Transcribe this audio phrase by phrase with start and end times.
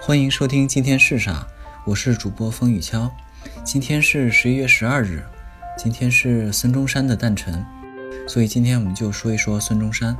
[0.00, 1.44] 欢迎收听今天是啥？
[1.84, 3.10] 我是主播风雨敲。
[3.64, 5.24] 今天是十一月十二日，
[5.76, 7.64] 今天是孙中山的诞辰，
[8.28, 10.16] 所以今天我们就说一说孙中山。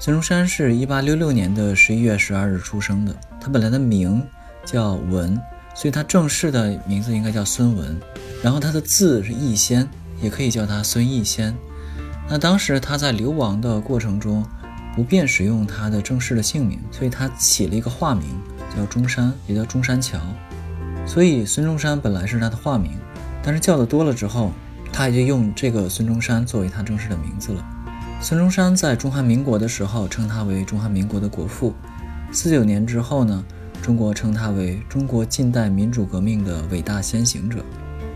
[0.00, 4.26] 孙中山是一八六六年的十一月十二日出生的，他本来的名
[4.64, 5.40] 叫文，
[5.72, 7.96] 所以他正式的名字应该叫孙文。
[8.42, 9.88] 然后他的字是逸仙，
[10.20, 11.54] 也可以叫他孙逸仙。
[12.28, 14.44] 那当时他在流亡的过程中，
[14.96, 18.26] 不便使用他的正式的姓名，所以他起了一个化名。
[18.76, 20.18] 叫中山，也叫中山桥，
[21.06, 22.92] 所以孙中山本来是他的化名，
[23.42, 24.52] 但是叫的多了之后，
[24.92, 27.64] 他也就用这个孙中山作为他正式的名字了。
[28.20, 31.74] 孙中山在中华民国的时候称他为中华民国的国父，
[32.32, 33.44] 四九年之后呢，
[33.82, 37.64] 中国称他为中国近代民主革命的伟大先行者。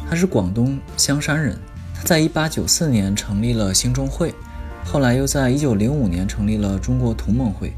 [0.08, 1.58] 他是广东香山人，
[1.94, 4.32] 他在一八九四年成立了兴中会，
[4.84, 7.74] 后来又在一九零五年成立了中国同盟会，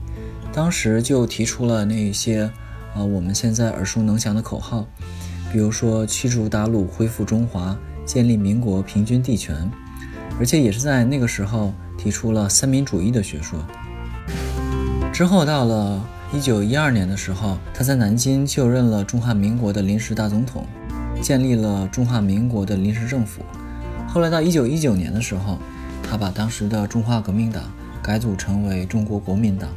[0.52, 2.50] 当时就提出了那些。
[2.94, 4.86] 啊，我们现在耳熟能详的口号，
[5.52, 9.70] 比如说驱逐鞑虏、恢复中华、建立民国、平均地权，
[10.38, 13.58] 而且也是在那个时候提出了三民主义的学说。
[15.12, 20.64] 之后到了一九一二年的时候，他在南京就任了中华民国的临时大总统，
[21.20, 23.42] 建立了中华民国的临时政府。
[24.06, 25.58] 后来到一九一九年的时候，
[26.02, 27.64] 他把当时的中华革命党
[28.02, 29.68] 改组成为中国国民党。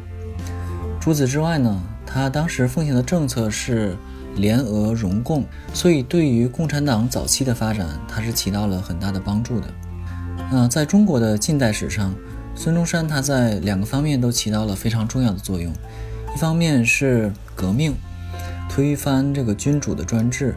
[1.02, 1.82] 除此之外呢？
[2.06, 3.98] 他当时奉行的政策是
[4.36, 5.44] 联俄容共，
[5.74, 9.68] 所以对于共产党早期的发展，他是起到了很大的帮助的。
[10.52, 12.14] 那在中国的近代史上，
[12.54, 15.74] 孙中山他在两个方面都起到了非常重要的作用。
[16.36, 17.96] 一方面是革命，
[18.70, 20.52] 推翻这个君主的专制；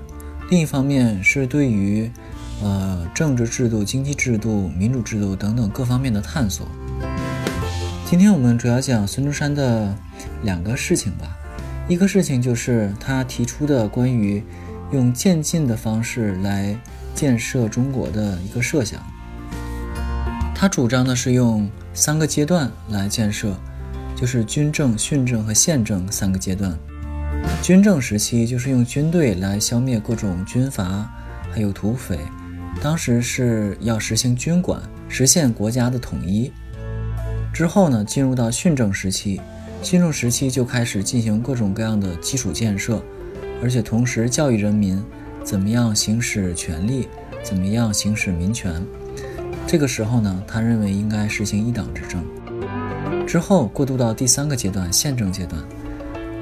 [0.50, 2.10] 另一方面是对于
[2.62, 6.66] 呃政治制度、经济制度、民主制度等等各方面的探索。
[8.04, 9.96] 今天我们主要讲孙中山的
[10.44, 11.36] 两个事情吧。
[11.88, 14.42] 一个事情就是他提出的关于
[14.92, 16.78] 用渐进的方式来
[17.14, 19.02] 建设中国的一个设想。
[20.54, 23.54] 他主张的是用三个阶段来建设，
[24.16, 26.74] 就是军政、训政和宪政三个阶段。
[27.60, 31.10] 军政时期就是用军队来消灭各种军阀，
[31.52, 32.18] 还有土匪，
[32.80, 36.50] 当时是要实行军管，实现国家的统一。
[37.52, 39.38] 之后呢，进入到训政时期。
[39.84, 43.02] 新政时期就开始进行各种各样的基础建设，
[43.62, 45.00] 而且同时教育人民
[45.44, 47.06] 怎么样行使权利，
[47.42, 48.82] 怎么样行使民权。
[49.66, 52.24] 这个时候呢，他认为应该实行一党执政。
[53.26, 55.62] 之后过渡到第三个阶段，宪政阶段。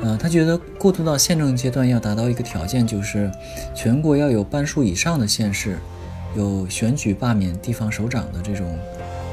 [0.03, 3.29] 呃，他觉得过渡到宪政阶段要达到一个条件，就是
[3.75, 5.77] 全国要有半数以上的县市
[6.37, 8.79] 有选举罢免地方首长的这种，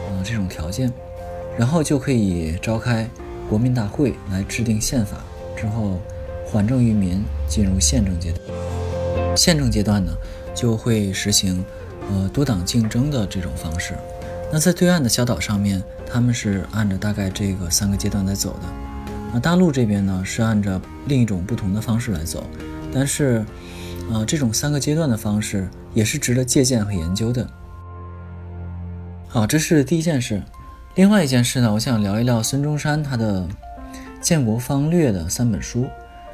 [0.10, 0.92] 呃，这种条件，
[1.60, 3.08] 然后就可以召开。
[3.50, 5.18] 国民大会来制定宪法
[5.58, 6.00] 之后，
[6.46, 9.36] 缓政于民，进入宪政阶段。
[9.36, 10.12] 宪政阶段呢，
[10.54, 11.66] 就会实行
[12.12, 13.96] 呃多党竞争的这种方式。
[14.52, 18.68] 那在对岸的小岛上面，他们是按照大概这个三个阶段在走的。
[19.34, 22.44] 那大陆这边呢，是按照另一种不同的方式来走。
[22.94, 23.44] 但是，
[24.12, 27.48] 呃，这种三个阶段的方式也是值得借鉴和研究的。
[29.28, 30.42] 好，这是第一件事。
[30.96, 33.42] 另外一件事呢，我想聊一聊孙中山他的
[34.20, 35.84] 《建国方略》的三本书，《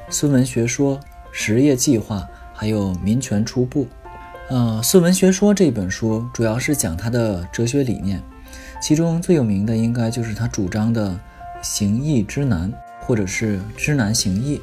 [0.10, 0.98] 孙文学说》
[1.32, 2.20] 《实业计划》
[2.54, 3.86] 还有《民权初步》。
[4.50, 8.22] 呃，《孙文学说》这本书主要是讲他的哲学理念，
[8.82, 11.20] 其中最有名的应该就是他主张的
[11.62, 12.72] “行易知难”
[13.06, 14.60] 或者是“知难行易”，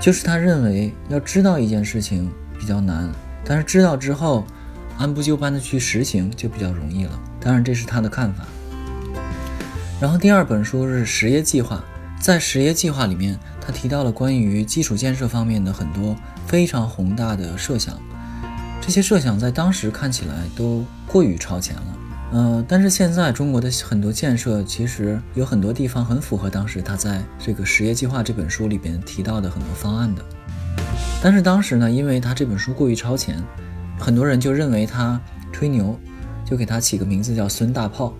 [0.00, 3.10] 就是他认为要知道一件事情比较难，
[3.44, 4.44] 但是知道之后
[4.98, 7.18] 按部就班的去实行就比较容易了。
[7.40, 8.44] 当然，这是他的看法。
[10.00, 11.82] 然后第二本书是实业计划，
[12.20, 16.16] 在实业计划里面，他提到了关于基础建设方面的很多
[16.46, 17.98] 非常宏大的设想，
[18.80, 21.98] 这些设想在当时看起来都过于超前了。
[22.30, 30.22] 呃，但是现在中国的很多建设其实有很多地方很符合当时他在这个实业计划这本书里边提到的很多方案的。
[31.20, 33.42] 但是当时呢，因为他这本书过于超前，
[33.98, 35.20] 很多人就认为他
[35.52, 35.98] 吹牛，
[36.44, 38.14] 就给他起个名字叫孙大炮。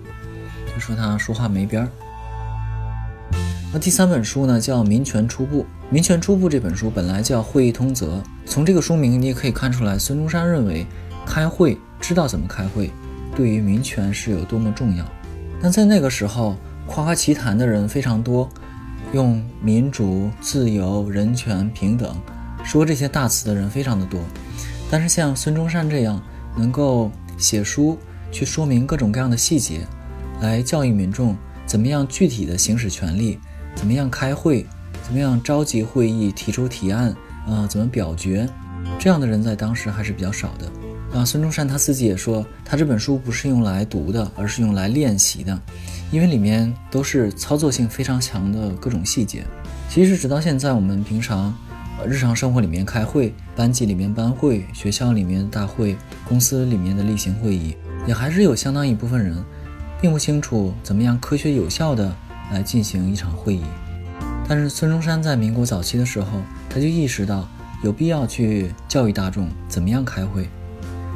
[0.73, 1.89] 就说他说话没边儿。
[3.71, 5.61] 那第三本书呢，叫《民权初步》。
[5.91, 10.85] 《民权初步》这本书本来叫《会议通则》，从这个书名你也可以看出来，孙中山认为
[11.25, 12.91] 开会知道怎么开会，
[13.35, 15.05] 对于民权是有多么重要。
[15.61, 16.55] 但在那个时候，
[16.87, 18.49] 夸夸其谈的人非常多，
[19.13, 22.15] 用民主、自由、人权、平等
[22.63, 24.19] 说这些大词的人非常的多。
[24.89, 26.19] 但是像孙中山这样
[26.57, 27.95] 能够写书
[28.31, 29.81] 去说明各种各样的细节。
[30.41, 33.37] 来教育民众怎么样具体的行使权利，
[33.75, 34.65] 怎么样开会，
[35.03, 37.15] 怎么样召集会议、提出提案，
[37.47, 38.47] 啊，怎么表决，
[38.97, 40.71] 这样的人在当时还是比较少的。
[41.17, 45.59] 啊，孙中山他自己也说，他这本书不是用来读的，而是用来练习的，
[46.11, 49.43] 因为里面都是操作性非常强的各种细节。
[49.89, 51.53] 其实直到现在，我们平常
[51.99, 52.07] 呃。
[52.07, 55.97] 日常生活里面开会，班级里面班会，学校里面大会，
[56.27, 57.75] 公司里面的例行会议，
[58.05, 59.43] 也还是有相当一部分人，
[60.01, 62.15] 并不清楚怎么样科学有效的
[62.51, 63.63] 来进行一场会议。
[64.47, 67.47] 但是孙中山在民国早期的时候，他就意识到
[67.83, 70.49] 有必要去教育大众怎么样开会。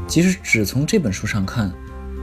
[0.08, 1.72] 即使只从这本书上看，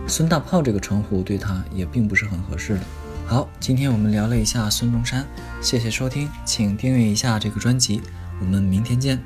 [0.06, 2.80] 孙大炮这个称呼对他也并不是很合适的。
[3.26, 5.26] 好，今天我们聊了一下孙中山，
[5.60, 8.00] 谢谢收听，请订阅一下这个专辑。
[8.40, 9.18] 我们明天见。